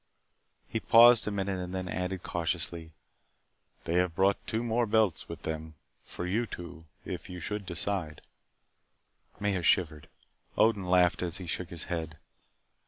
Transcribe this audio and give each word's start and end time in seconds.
He 0.67 0.79
paused 0.79 1.27
a 1.27 1.31
minute 1.31 1.59
and 1.59 1.75
then 1.75 1.87
added 1.87 2.23
cautiously, 2.23 2.91
"They 3.83 3.97
have 3.97 4.15
brought 4.15 4.47
two 4.47 4.63
more 4.63 4.87
belts 4.87 5.29
with 5.29 5.43
them. 5.43 5.75
For 6.03 6.25
you 6.25 6.47
two, 6.47 6.85
if 7.05 7.29
you 7.29 7.39
should 7.39 7.67
decide" 7.67 8.21
Maya 9.39 9.61
shivered. 9.61 10.07
Odin 10.57 10.85
laughed, 10.89 11.21
as 11.21 11.37
he 11.37 11.45
shook 11.45 11.69
his 11.69 11.83
head. 11.83 12.17